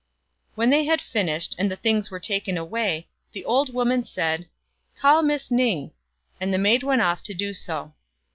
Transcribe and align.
When 0.55 0.71
they 0.71 0.85
had 0.85 0.99
finished, 0.99 1.53
and 1.59 1.69
the 1.69 1.75
things 1.75 2.09
were 2.09 2.19
taken 2.19 2.57
away, 2.57 3.07
the 3.33 3.45
old 3.45 3.71
woman 3.71 4.03
said," 4.03 4.47
Call 4.99 5.21
Miss 5.21 5.51
Ning," 5.51 5.91
and 6.39 6.51
the 6.51 6.57
maid 6.57 6.81
went 6.81 7.03
off 7.03 7.21
to 7.21 7.35
do 7.35 7.53
so. 7.53 7.93